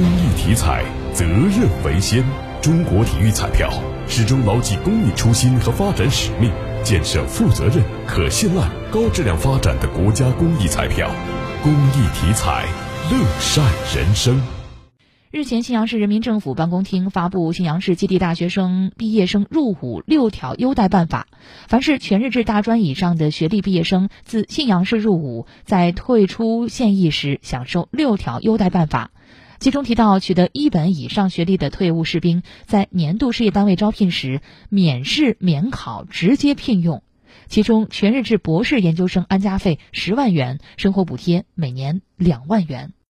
[0.00, 2.24] 公益体彩，责任为先。
[2.62, 3.70] 中国体育彩票
[4.08, 6.50] 始终牢记公益初心和发展使命，
[6.82, 11.10] 建设负责任、可信赖、高质量发展的国家公益彩票。
[11.62, 12.64] 公益体彩，
[13.10, 13.62] 乐善
[13.94, 14.40] 人生。
[15.30, 21.26] 日前，信阳市人民政府办公厅发布《信阳市基地大学生毕业生入伍六条优待办法》，
[21.68, 29.10] 凡是全日制大专以上的学历毕业生自信阳市入伍，在退出现役时享受六条优待办法。
[29.60, 37.02] 其中提到，取得一本以上学历的退伍士兵，在年度事业单位招聘时免试免考直接聘用，
[37.46, 42.94] 其中全日制博士研究生安家费十万元，生活补贴每年两万元。